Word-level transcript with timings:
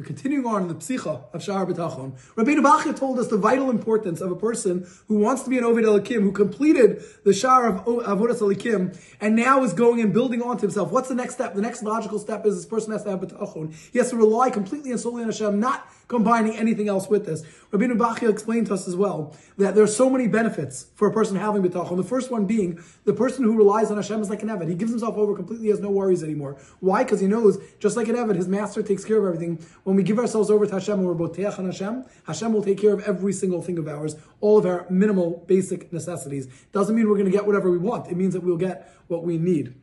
We're 0.00 0.06
continuing 0.06 0.46
on 0.46 0.62
in 0.62 0.68
the 0.68 0.76
Psicha 0.76 1.24
of 1.34 1.42
Sha'ar 1.42 1.70
B'tachon. 1.70 2.12
Rabbeinu 2.34 2.62
Bachya 2.62 2.98
told 2.98 3.18
us 3.18 3.28
the 3.28 3.36
vital 3.36 3.68
importance 3.68 4.22
of 4.22 4.30
a 4.32 4.34
person 4.34 4.88
who 5.08 5.18
wants 5.18 5.42
to 5.42 5.50
be 5.50 5.58
an 5.58 5.64
Ovid 5.64 5.84
Elokim, 5.84 6.22
who 6.22 6.32
completed 6.32 7.04
the 7.22 7.32
Sha'ar 7.32 7.68
of 7.68 7.84
Avodas 7.84 8.38
Elokim, 8.38 8.98
and 9.20 9.36
now 9.36 9.62
is 9.62 9.74
going 9.74 10.00
and 10.00 10.10
building 10.14 10.40
onto 10.40 10.62
himself. 10.62 10.90
What's 10.90 11.10
the 11.10 11.14
next 11.14 11.34
step? 11.34 11.52
The 11.52 11.60
next 11.60 11.82
logical 11.82 12.18
step 12.18 12.46
is 12.46 12.56
this 12.56 12.64
person 12.64 12.92
has 12.92 13.02
to 13.02 13.10
have 13.10 13.20
B'tachon. 13.20 13.74
He 13.92 13.98
has 13.98 14.08
to 14.08 14.16
rely 14.16 14.48
completely 14.48 14.90
and 14.90 14.98
solely 14.98 15.22
on 15.22 15.28
Hashem, 15.28 15.60
not 15.60 15.86
combining 16.10 16.56
anything 16.56 16.88
else 16.88 17.08
with 17.08 17.24
this. 17.24 17.42
Rabbeinu 17.70 17.96
Bachya 17.96 18.28
explained 18.28 18.66
to 18.66 18.74
us 18.74 18.88
as 18.88 18.96
well 18.96 19.32
that 19.58 19.76
there 19.76 19.84
are 19.84 19.94
so 20.02 20.10
many 20.10 20.26
benefits 20.26 20.86
for 20.96 21.06
a 21.06 21.12
person 21.12 21.36
having 21.36 21.62
B'tachon. 21.62 21.96
The 21.96 22.02
first 22.02 22.32
one 22.32 22.46
being 22.46 22.82
the 23.04 23.12
person 23.12 23.44
who 23.44 23.56
relies 23.56 23.92
on 23.92 23.96
Hashem 23.96 24.20
is 24.20 24.28
like 24.28 24.42
an 24.42 24.48
Evid. 24.48 24.68
He 24.68 24.74
gives 24.74 24.90
himself 24.90 25.16
over 25.16 25.36
completely, 25.36 25.68
has 25.68 25.78
no 25.78 25.88
worries 25.88 26.24
anymore. 26.24 26.56
Why? 26.80 27.04
Because 27.04 27.20
he 27.20 27.28
knows, 27.28 27.58
just 27.78 27.96
like 27.96 28.08
an 28.08 28.16
Evid, 28.16 28.34
his 28.34 28.48
master 28.48 28.82
takes 28.82 29.04
care 29.04 29.18
of 29.18 29.24
everything. 29.24 29.64
When 29.84 29.94
we 29.94 30.02
give 30.02 30.18
ourselves 30.18 30.50
over 30.50 30.66
to 30.66 30.72
Hashem 30.72 31.00
we're 31.00 31.14
boteach 31.14 31.60
on 31.60 31.66
Hashem, 31.66 32.04
Hashem 32.26 32.52
will 32.52 32.64
take 32.64 32.78
care 32.78 32.92
of 32.92 33.04
every 33.04 33.32
single 33.32 33.62
thing 33.62 33.78
of 33.78 33.86
ours, 33.86 34.16
all 34.40 34.58
of 34.58 34.66
our 34.66 34.86
minimal 34.90 35.44
basic 35.46 35.92
necessities. 35.92 36.48
Doesn't 36.72 36.96
mean 36.96 37.08
we're 37.08 37.14
going 37.14 37.30
to 37.30 37.32
get 37.32 37.46
whatever 37.46 37.70
we 37.70 37.78
want. 37.78 38.10
It 38.10 38.16
means 38.16 38.34
that 38.34 38.42
we'll 38.42 38.56
get 38.56 38.92
what 39.06 39.22
we 39.22 39.38
need. 39.38 39.76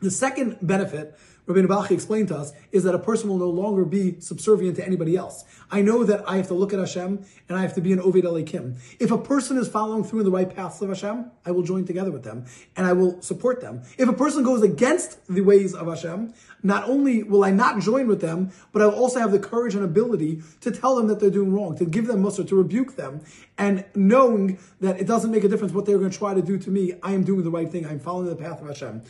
The 0.00 0.12
second 0.12 0.58
benefit 0.62 1.18
Rabbeinu 1.46 1.68
Bachya 1.68 1.92
explained 1.92 2.28
to 2.28 2.36
us 2.36 2.52
is 2.72 2.82
that 2.84 2.94
a 2.94 2.98
person 2.98 3.28
will 3.28 3.38
no 3.38 3.48
longer 3.48 3.84
be 3.84 4.20
subservient 4.20 4.76
to 4.76 4.84
anybody 4.84 5.16
else. 5.16 5.44
I 5.70 5.80
know 5.80 6.02
that 6.02 6.28
I 6.28 6.36
have 6.36 6.48
to 6.48 6.54
look 6.54 6.72
at 6.72 6.80
Hashem 6.80 7.24
and 7.48 7.58
I 7.58 7.62
have 7.62 7.74
to 7.74 7.80
be 7.80 7.92
an 7.92 8.00
Ovid 8.00 8.24
Elokim. 8.24 8.76
If 8.98 9.12
a 9.12 9.18
person 9.18 9.56
is 9.56 9.68
following 9.68 10.02
through 10.02 10.20
in 10.20 10.24
the 10.24 10.32
right 10.32 10.52
paths 10.52 10.82
of 10.82 10.88
Hashem, 10.88 11.30
I 11.44 11.52
will 11.52 11.62
join 11.62 11.84
together 11.84 12.10
with 12.10 12.24
them 12.24 12.46
and 12.76 12.84
I 12.84 12.92
will 12.92 13.22
support 13.22 13.60
them. 13.60 13.82
If 13.96 14.08
a 14.08 14.12
person 14.12 14.42
goes 14.42 14.62
against 14.62 15.24
the 15.28 15.42
ways 15.42 15.72
of 15.72 15.86
Hashem, 15.86 16.34
not 16.64 16.88
only 16.88 17.22
will 17.22 17.44
I 17.44 17.50
not 17.50 17.80
join 17.80 18.08
with 18.08 18.20
them, 18.20 18.50
but 18.72 18.82
I 18.82 18.86
will 18.86 18.96
also 18.96 19.20
have 19.20 19.30
the 19.30 19.38
courage 19.38 19.76
and 19.76 19.84
ability 19.84 20.42
to 20.62 20.72
tell 20.72 20.96
them 20.96 21.06
that 21.06 21.20
they're 21.20 21.30
doing 21.30 21.52
wrong, 21.52 21.76
to 21.78 21.84
give 21.84 22.08
them 22.08 22.24
mussar, 22.24 22.46
to 22.48 22.56
rebuke 22.56 22.96
them, 22.96 23.20
and 23.56 23.84
knowing 23.94 24.58
that 24.80 24.98
it 25.00 25.06
doesn't 25.06 25.30
make 25.30 25.44
a 25.44 25.48
difference 25.48 25.72
what 25.72 25.86
they're 25.86 25.98
going 25.98 26.10
to 26.10 26.18
try 26.18 26.34
to 26.34 26.42
do 26.42 26.58
to 26.58 26.70
me, 26.70 26.94
I 27.04 27.12
am 27.12 27.22
doing 27.22 27.44
the 27.44 27.50
right 27.50 27.70
thing. 27.70 27.86
I'm 27.86 28.00
following 28.00 28.28
the 28.28 28.36
path 28.36 28.60
of 28.60 28.66
Hashem. 28.66 29.02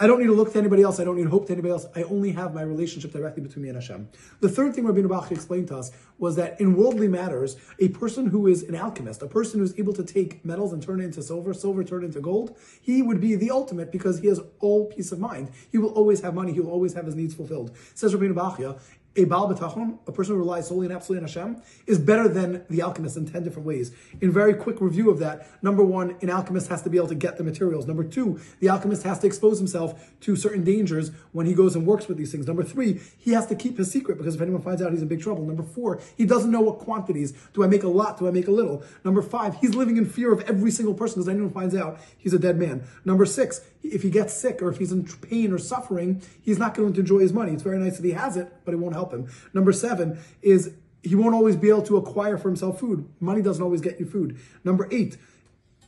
I 0.00 0.06
don't 0.06 0.20
need 0.20 0.26
to 0.26 0.32
look 0.32 0.52
to 0.52 0.58
anybody 0.60 0.82
else. 0.82 1.00
I 1.00 1.04
don't 1.04 1.16
need 1.16 1.24
to 1.24 1.30
hope 1.30 1.46
to 1.46 1.52
anybody 1.52 1.72
else. 1.72 1.86
I 1.96 2.04
only 2.04 2.30
have 2.30 2.54
my 2.54 2.62
relationship 2.62 3.10
directly 3.10 3.42
between 3.42 3.64
me 3.64 3.68
and 3.68 3.76
Hashem. 3.76 4.08
The 4.38 4.48
third 4.48 4.72
thing 4.72 4.86
Rabbi 4.86 5.02
Bach 5.02 5.32
explained 5.32 5.68
to 5.68 5.76
us 5.76 5.90
was 6.18 6.36
that 6.36 6.60
in 6.60 6.76
worldly 6.76 7.08
matters, 7.08 7.56
a 7.80 7.88
person 7.88 8.26
who 8.26 8.46
is 8.46 8.62
an 8.62 8.76
alchemist, 8.76 9.22
a 9.22 9.26
person 9.26 9.58
who's 9.58 9.76
able 9.76 9.92
to 9.94 10.04
take 10.04 10.44
metals 10.44 10.72
and 10.72 10.80
turn 10.80 11.00
it 11.00 11.04
into 11.04 11.20
silver, 11.20 11.52
silver 11.52 11.82
turn 11.82 12.04
into 12.04 12.20
gold, 12.20 12.56
he 12.80 13.02
would 13.02 13.20
be 13.20 13.34
the 13.34 13.50
ultimate 13.50 13.90
because 13.90 14.20
he 14.20 14.28
has 14.28 14.40
all 14.60 14.86
peace 14.86 15.10
of 15.10 15.18
mind. 15.18 15.50
He 15.72 15.78
will 15.78 15.90
always 15.90 16.20
have 16.20 16.32
money. 16.32 16.52
He 16.52 16.60
will 16.60 16.70
always 16.70 16.94
have 16.94 17.06
his 17.06 17.16
needs 17.16 17.34
fulfilled. 17.34 17.76
Says 17.94 18.14
Rabbi 18.14 18.32
Bachya, 18.32 18.78
a 19.18 19.24
Baal 19.24 19.52
B'tachon, 19.52 19.98
a 20.06 20.12
person 20.12 20.34
who 20.34 20.38
relies 20.38 20.68
solely 20.68 20.86
and 20.86 20.94
absolutely 20.94 21.24
on 21.24 21.28
Hashem, 21.28 21.62
is 21.86 21.98
better 21.98 22.28
than 22.28 22.64
the 22.70 22.80
alchemist 22.82 23.16
in 23.16 23.26
10 23.26 23.42
different 23.42 23.66
ways. 23.66 23.90
In 24.20 24.30
very 24.30 24.54
quick 24.54 24.80
review 24.80 25.10
of 25.10 25.18
that, 25.18 25.48
number 25.60 25.82
one, 25.82 26.16
an 26.22 26.30
alchemist 26.30 26.68
has 26.68 26.82
to 26.82 26.90
be 26.90 26.96
able 26.96 27.08
to 27.08 27.16
get 27.16 27.36
the 27.36 27.42
materials. 27.42 27.86
Number 27.86 28.04
two, 28.04 28.40
the 28.60 28.68
alchemist 28.68 29.02
has 29.02 29.18
to 29.18 29.26
expose 29.26 29.58
himself 29.58 30.14
to 30.20 30.36
certain 30.36 30.62
dangers 30.62 31.10
when 31.32 31.46
he 31.46 31.54
goes 31.54 31.74
and 31.74 31.84
works 31.84 32.06
with 32.06 32.16
these 32.16 32.30
things. 32.30 32.46
Number 32.46 32.62
three, 32.62 33.00
he 33.18 33.32
has 33.32 33.46
to 33.48 33.56
keep 33.56 33.76
his 33.76 33.90
secret 33.90 34.18
because 34.18 34.36
if 34.36 34.40
anyone 34.40 34.62
finds 34.62 34.80
out, 34.80 34.92
he's 34.92 35.02
in 35.02 35.08
big 35.08 35.20
trouble. 35.20 35.44
Number 35.44 35.64
four, 35.64 36.00
he 36.16 36.24
doesn't 36.24 36.52
know 36.52 36.60
what 36.60 36.78
quantities. 36.78 37.32
Do 37.54 37.64
I 37.64 37.66
make 37.66 37.82
a 37.82 37.88
lot? 37.88 38.18
Do 38.18 38.28
I 38.28 38.30
make 38.30 38.46
a 38.46 38.52
little? 38.52 38.84
Number 39.04 39.22
five, 39.22 39.56
he's 39.56 39.74
living 39.74 39.96
in 39.96 40.06
fear 40.06 40.32
of 40.32 40.40
every 40.42 40.70
single 40.70 40.94
person 40.94 41.16
because 41.16 41.28
anyone 41.28 41.50
finds 41.50 41.74
out, 41.74 41.98
he's 42.16 42.32
a 42.32 42.38
dead 42.38 42.56
man. 42.56 42.84
Number 43.04 43.26
six, 43.26 43.62
if 43.82 44.02
he 44.02 44.10
gets 44.10 44.34
sick 44.34 44.62
or 44.62 44.70
if 44.70 44.78
he's 44.78 44.92
in 44.92 45.04
pain 45.04 45.52
or 45.52 45.58
suffering, 45.58 46.22
he's 46.42 46.58
not 46.58 46.74
going 46.74 46.92
to 46.92 47.00
enjoy 47.00 47.18
his 47.18 47.32
money. 47.32 47.52
It's 47.52 47.62
very 47.62 47.78
nice 47.78 47.96
that 47.96 48.04
he 48.04 48.12
has 48.12 48.36
it, 48.36 48.52
but 48.64 48.74
it 48.74 48.76
won't 48.76 48.94
help 48.94 49.07
him. 49.12 49.30
Number 49.52 49.72
seven 49.72 50.18
is 50.42 50.74
he 51.02 51.14
won't 51.14 51.34
always 51.34 51.56
be 51.56 51.68
able 51.68 51.82
to 51.82 51.96
acquire 51.96 52.36
for 52.36 52.48
himself 52.48 52.80
food. 52.80 53.08
Money 53.20 53.42
doesn't 53.42 53.62
always 53.62 53.80
get 53.80 54.00
you 54.00 54.06
food. 54.06 54.38
Number 54.64 54.88
eight 54.90 55.16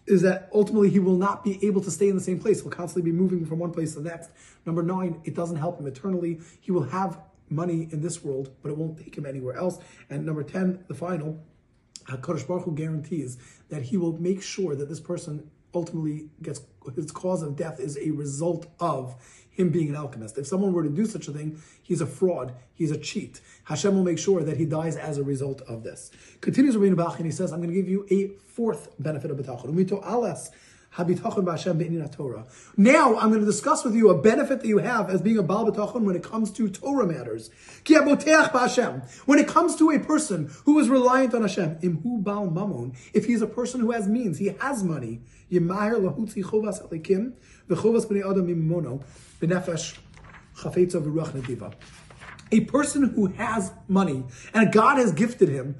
is 0.07 0.23
that 0.23 0.49
ultimately 0.53 0.91
he 0.91 0.99
will 0.99 1.17
not 1.17 1.45
be 1.45 1.65
able 1.65 1.81
to 1.81 1.91
stay 1.91 2.09
in 2.09 2.15
the 2.15 2.23
same 2.23 2.39
place. 2.39 2.63
He'll 2.63 2.71
constantly 2.71 3.11
be 3.11 3.17
moving 3.17 3.45
from 3.45 3.59
one 3.59 3.71
place 3.71 3.95
to 3.95 4.01
the 4.01 4.09
next. 4.09 4.31
Number 4.67 4.83
nine, 4.83 5.21
it 5.25 5.35
doesn't 5.35 5.57
help 5.57 5.79
him 5.79 5.87
eternally. 5.87 6.41
He 6.61 6.73
will 6.73 6.85
have 6.85 7.21
money 7.49 7.89
in 7.91 8.01
this 8.01 8.25
world, 8.25 8.51
but 8.63 8.71
it 8.71 8.77
won't 8.77 8.99
take 8.99 9.17
him 9.17 9.27
anywhere 9.27 9.57
else. 9.57 9.79
And 10.09 10.25
number 10.25 10.43
10, 10.43 10.85
the 10.89 10.95
final, 10.95 11.43
HaKadosh 12.05 12.47
Baruch 12.47 12.65
Hu 12.65 12.75
guarantees 12.75 13.39
that 13.69 13.83
he 13.83 13.97
will 13.97 14.19
make 14.19 14.43
sure 14.43 14.75
that 14.75 14.89
this 14.89 15.01
person 15.01 15.51
ultimately 15.75 16.29
gets 16.43 16.61
his 16.95 17.11
cause 17.13 17.43
of 17.43 17.57
death 17.57 17.79
is 17.79 17.99
a 17.99 18.11
result 18.11 18.67
of 18.81 19.15
him 19.51 19.71
being 19.71 19.89
an 19.89 19.97
alchemist. 19.97 20.39
If 20.39 20.47
someone 20.47 20.73
were 20.73 20.83
to 20.83 20.89
do 20.89 21.07
such 21.07 21.29
a 21.29 21.33
thing, 21.33 21.61
he's 21.83 22.01
a 22.01 22.07
fraud, 22.07 22.55
he's 22.75 22.91
a 22.91 22.97
cheat. 22.97 23.41
Hashem 23.65 23.95
will 23.95 24.05
make 24.05 24.19
sure 24.19 24.43
that 24.43 24.57
he 24.57 24.65
dies 24.65 24.97
as 24.97 25.19
a 25.19 25.23
result 25.23 25.61
of 25.63 25.83
this. 25.83 26.11
Continues 26.41 26.77
Rabbeinu 26.77 26.97
Bach 26.97 27.17
and 27.19 27.27
he 27.27 27.33
says, 27.33 27.53
I'm 27.53 27.59
going 27.61 27.71
to 27.71 27.77
give 27.77 27.89
you 27.89 28.07
a 28.11 28.29
fourth 28.51 28.91
benefit 28.99 29.31
of 29.31 29.37
B'tachon. 29.37 30.01
Alas 30.05 30.51
now 30.99 31.07
I'm 33.17 33.29
going 33.29 33.41
to 33.41 33.47
discuss 33.47 33.85
with 33.85 33.95
you 33.95 34.11
a 34.11 34.21
benefit 34.21 34.61
that 34.61 34.67
you 34.67 34.79
have 34.79 35.09
as 35.09 35.23
being 35.23 35.39
a 35.39 35.43
Baal 35.43 35.71
B'tachon 35.71 36.03
when 36.03 36.17
it 36.17 36.25
comes 36.25 36.51
to 36.53 36.69
Torah 36.69 37.07
matters. 37.07 37.49
When 37.87 39.39
it 39.39 39.47
comes 39.47 39.77
to 39.77 39.91
a 39.91 40.01
person 40.01 40.51
who 40.65 40.81
is 40.81 40.89
reliant 40.89 41.33
on 41.35 41.43
Hashem, 41.43 41.77
imhu 41.77 42.25
Baal 42.25 42.49
Mamon, 42.49 42.97
if 43.15 43.27
he's 43.27 43.41
a 43.41 43.47
person 43.47 43.81
who 43.81 43.93
has 43.93 44.09
means, 44.09 44.39
he 44.39 44.57
has 44.61 44.83
money, 44.83 45.21
lahutzi 45.53 46.43
chovas 46.43 46.83
alikim, 46.85 47.35
v'chovas 47.69 48.07
b'nei 48.07 48.29
adam 48.29 48.49
mimono, 48.49 49.05
b'nefesh 49.41 49.97
chafetza 50.57 51.01
v'ruach 51.01 51.31
nediva. 51.33 51.73
A 52.51 52.63
person 52.63 53.11
who 53.11 53.27
has 53.27 53.73
money, 53.87 54.25
and 54.53 54.73
God 54.73 54.99
has 54.99 55.13
gifted 55.13 55.49
him 55.49 55.77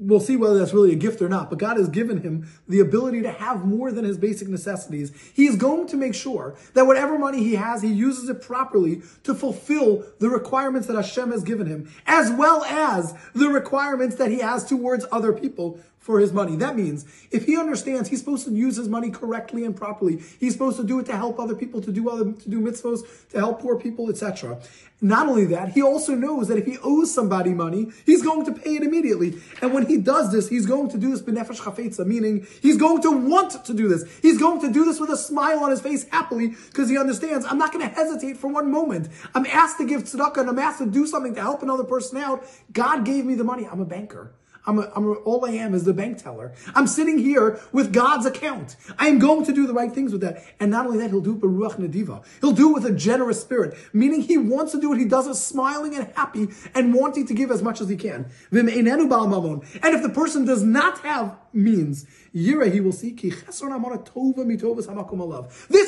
we'll 0.00 0.18
see 0.18 0.34
whether 0.34 0.58
that's 0.58 0.72
really 0.72 0.92
a 0.92 0.96
gift 0.96 1.20
or 1.20 1.28
not, 1.28 1.50
but 1.50 1.58
God 1.58 1.76
has 1.76 1.88
given 1.88 2.22
him 2.22 2.48
the 2.66 2.80
ability 2.80 3.20
to 3.22 3.30
have 3.30 3.66
more 3.66 3.92
than 3.92 4.04
his 4.04 4.16
basic 4.16 4.48
necessities. 4.48 5.12
He's 5.34 5.56
going 5.56 5.86
to 5.88 5.96
make 5.96 6.14
sure 6.14 6.56
that 6.72 6.86
whatever 6.86 7.18
money 7.18 7.44
he 7.44 7.54
has, 7.54 7.82
he 7.82 7.92
uses 7.92 8.28
it 8.28 8.40
properly 8.40 9.02
to 9.24 9.34
fulfill 9.34 10.04
the 10.18 10.30
requirements 10.30 10.86
that 10.88 10.96
Hashem 10.96 11.30
has 11.30 11.44
given 11.44 11.66
him, 11.66 11.92
as 12.06 12.32
well 12.32 12.64
as 12.64 13.14
the 13.34 13.48
requirements 13.48 14.16
that 14.16 14.30
he 14.30 14.38
has 14.38 14.64
towards 14.64 15.04
other 15.12 15.32
people 15.32 15.78
for 16.00 16.18
his 16.18 16.32
money. 16.32 16.56
That 16.56 16.76
means 16.76 17.04
if 17.30 17.44
he 17.44 17.56
understands 17.56 18.08
he's 18.08 18.18
supposed 18.18 18.46
to 18.46 18.52
use 18.52 18.76
his 18.76 18.88
money 18.88 19.10
correctly 19.10 19.64
and 19.64 19.76
properly, 19.76 20.22
he's 20.40 20.54
supposed 20.54 20.78
to 20.78 20.84
do 20.84 20.98
it 20.98 21.06
to 21.06 21.16
help 21.16 21.38
other 21.38 21.54
people, 21.54 21.80
to 21.82 21.92
do 21.92 22.08
other 22.08 22.32
to 22.32 22.48
do 22.48 22.60
mitzvos, 22.60 23.28
to 23.28 23.38
help 23.38 23.60
poor 23.60 23.78
people, 23.78 24.10
etc. 24.10 24.58
Not 25.02 25.28
only 25.28 25.46
that, 25.46 25.70
he 25.70 25.82
also 25.82 26.14
knows 26.14 26.48
that 26.48 26.58
if 26.58 26.66
he 26.66 26.78
owes 26.82 27.12
somebody 27.12 27.50
money, 27.50 27.90
he's 28.04 28.22
going 28.22 28.44
to 28.46 28.52
pay 28.52 28.76
it 28.76 28.82
immediately. 28.82 29.38
And 29.62 29.72
when 29.72 29.86
he 29.86 29.96
does 29.96 30.30
this, 30.32 30.48
he's 30.48 30.66
going 30.66 30.90
to 30.90 30.98
do 30.98 31.10
this 31.10 31.22
benefesh 31.22 31.60
chafetza, 31.60 32.06
meaning 32.06 32.46
he's 32.60 32.76
going 32.76 33.00
to 33.02 33.10
want 33.10 33.64
to 33.64 33.74
do 33.74 33.88
this. 33.88 34.04
He's 34.20 34.38
going 34.38 34.60
to 34.62 34.70
do 34.70 34.84
this 34.84 35.00
with 35.00 35.10
a 35.10 35.16
smile 35.16 35.60
on 35.60 35.70
his 35.70 35.80
face 35.80 36.06
happily 36.08 36.54
because 36.68 36.88
he 36.88 36.98
understands 36.98 37.46
I'm 37.46 37.58
not 37.58 37.72
going 37.72 37.86
to 37.88 37.94
hesitate 37.94 38.36
for 38.38 38.48
one 38.48 38.70
moment. 38.70 39.08
I'm 39.34 39.46
asked 39.46 39.78
to 39.78 39.86
give 39.86 40.04
tzedakah 40.04 40.38
and 40.38 40.50
I'm 40.50 40.58
asked 40.58 40.78
to 40.78 40.86
do 40.86 41.06
something 41.06 41.34
to 41.34 41.40
help 41.40 41.62
another 41.62 41.84
person 41.84 42.18
out. 42.18 42.44
God 42.72 43.04
gave 43.04 43.24
me 43.24 43.34
the 43.34 43.44
money. 43.44 43.66
I'm 43.70 43.80
a 43.80 43.86
banker. 43.86 44.32
I'm, 44.66 44.78
a, 44.78 44.90
I'm 44.94 45.06
a, 45.06 45.12
all 45.12 45.44
I 45.44 45.50
am 45.50 45.74
is 45.74 45.84
the 45.84 45.94
bank 45.94 46.22
teller. 46.22 46.52
I'm 46.74 46.86
sitting 46.86 47.18
here 47.18 47.60
with 47.72 47.92
God's 47.92 48.26
account. 48.26 48.76
I 48.98 49.08
am 49.08 49.18
going 49.18 49.44
to 49.46 49.52
do 49.52 49.66
the 49.66 49.72
right 49.72 49.92
things 49.92 50.12
with 50.12 50.20
that. 50.20 50.44
And 50.60 50.70
not 50.70 50.86
only 50.86 50.98
that, 50.98 51.10
he'll 51.10 51.20
do 51.20 51.36
it 51.36 51.40
ruach 51.40 51.76
nadiva. 51.76 52.24
He'll 52.40 52.52
do 52.52 52.70
it 52.70 52.74
with 52.74 52.84
a 52.84 52.94
generous 52.94 53.40
spirit, 53.40 53.76
meaning 53.92 54.20
he 54.20 54.36
wants 54.36 54.72
to 54.72 54.80
do 54.80 54.92
it. 54.92 54.98
He 54.98 55.04
does 55.06 55.26
it 55.26 55.34
smiling 55.34 55.94
and 55.94 56.12
happy 56.14 56.48
and 56.74 56.94
wanting 56.94 57.26
to 57.26 57.34
give 57.34 57.50
as 57.50 57.62
much 57.62 57.80
as 57.80 57.88
he 57.88 57.96
can. 57.96 58.26
And 58.52 58.68
if 58.68 60.02
the 60.02 60.12
person 60.12 60.44
does 60.44 60.62
not 60.62 60.98
have 61.00 61.36
means, 61.52 62.06
Yira, 62.34 62.72
he 62.72 62.80
will 62.80 62.92
see. 62.92 63.12
This 63.12 63.62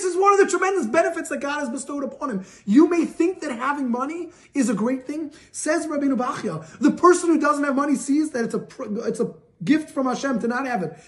is 0.04 0.16
one 0.16 0.32
of 0.32 0.38
the 0.38 0.46
tremendous 0.48 0.86
benefits 0.86 1.28
that 1.28 1.40
God 1.40 1.60
has 1.60 1.70
bestowed 1.70 2.04
upon 2.04 2.30
him. 2.30 2.44
You 2.64 2.88
may 2.88 3.04
think 3.04 3.40
that 3.40 3.52
having 3.52 3.90
money 3.90 4.30
is 4.54 4.68
a 4.68 4.74
great 4.74 5.06
thing. 5.06 5.32
Says 5.50 5.86
Rabbeinu 5.86 6.16
Bachya, 6.16 6.78
the 6.78 6.90
person 6.90 7.30
who 7.30 7.40
doesn't 7.40 7.64
have 7.64 7.76
money 7.76 7.96
sees 7.96 8.30
that 8.30 8.44
it's 8.44 8.54
a 8.54 8.66
it's 9.06 9.20
a 9.20 9.34
gift 9.64 9.90
from 9.90 10.06
Hashem 10.06 10.40
to 10.40 10.48
not 10.48 10.66
have 10.66 10.82
it. 10.82 10.98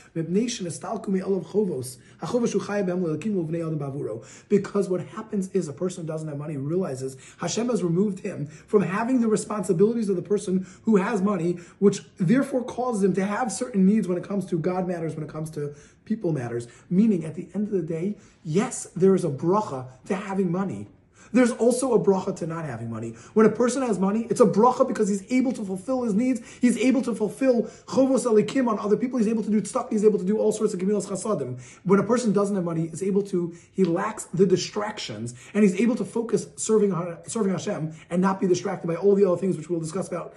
Because 4.49 4.89
what 4.89 5.01
happens 5.07 5.51
is 5.51 5.69
a 5.69 5.73
person 5.73 6.03
who 6.03 6.07
doesn't 6.07 6.29
have 6.29 6.39
money 6.39 6.57
realizes 6.57 7.17
Hashem 7.39 7.69
has 7.69 7.83
removed 7.83 8.21
him 8.21 8.47
from 8.47 8.83
having 8.83 9.21
the 9.21 9.29
responsibilities 9.29 10.09
of 10.09 10.17
the 10.17 10.23
person 10.23 10.67
who 10.83 10.97
has 10.97 11.21
money, 11.23 11.59
which 11.79 12.03
therefore 12.19 12.65
causes 12.65 13.03
him 13.03 13.15
to 13.15 13.25
have 13.25 13.51
certain 13.53 13.87
needs 13.87 14.09
when 14.09 14.19
it 14.19 14.25
comes 14.25 14.47
to 14.47 14.59
God 14.59 14.87
matters, 14.87 15.15
when 15.15 15.25
it 15.25 15.31
comes 15.31 15.51
to 15.53 15.75
people 16.05 16.33
matters. 16.33 16.69
Meaning, 16.91 17.25
at 17.25 17.35
the 17.35 17.49
end 17.55 17.69
of 17.69 17.73
the 17.73 17.83
day, 17.83 18.17
yes, 18.43 18.85
there 18.97 19.15
is 19.15 19.25
a 19.25 19.31
bracha 19.31 19.87
to 20.07 20.15
having 20.15 20.51
money. 20.51 20.89
There's 21.33 21.53
also 21.53 21.95
a 21.95 21.99
bracha 21.99 22.37
to 22.37 22.47
not 22.47 22.65
having 22.65 22.91
money. 22.91 23.11
When 23.35 23.47
a 23.47 23.51
person 23.51 23.83
has 23.83 23.99
money, 23.99 24.27
it's 24.31 24.41
a 24.41 24.47
bracha 24.47 24.87
because 24.87 25.09
he's 25.09 25.31
able 25.33 25.53
to 25.53 25.65
fulfill 25.65 26.03
his 26.03 26.15
needs. 26.15 26.41
He's 26.61 26.79
able 26.79 27.03
to 27.03 27.15
fulfill 27.15 27.63
chovos 27.87 28.25
alikim 28.25 28.69
on 28.69 28.79
other 28.79 28.97
people. 28.97 29.19
He's 29.19 29.29
able 29.29 29.43
to 29.43 29.51
do 29.51 29.65
stuff. 29.65 29.91
He's 29.91 30.05
able 30.05 30.19
to 30.19 30.25
do 30.25 30.39
all 30.39 30.53
sorts 30.53 30.75
of 30.75 30.81
gemilas 30.81 31.07
chasadim. 31.07 31.61
When 31.85 31.99
a 31.99 32.05
person 32.05 32.33
doesn't 32.33 32.55
have 32.55 32.65
money, 32.65 32.85
is 32.93 33.03
able 33.03 33.23
to, 33.25 33.55
he 33.73 33.85
lacks 33.85 34.25
the 34.25 34.47
distractions 34.47 35.35
and 35.53 35.63
he's 35.63 35.81
able 35.81 35.97
to 35.97 36.05
focus 36.05 36.47
serving, 36.57 36.93
serving 37.27 37.53
Hashem 37.53 37.95
and 38.11 38.23
not 38.23 38.41
be 38.41 38.47
distracted 38.47 38.87
by 38.87 38.97
all 38.97 39.15
the 39.15 39.25
other 39.25 39.37
things 39.37 39.57
which 39.57 39.69
we'll 39.69 39.81
discuss 39.81 40.09
about 40.09 40.35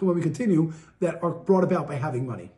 when 0.00 0.16
we 0.16 0.22
continue 0.22 0.72
that 1.00 1.22
are 1.22 1.30
brought 1.30 1.64
about 1.64 1.86
by 1.86 1.94
having 1.94 2.26
money. 2.26 2.50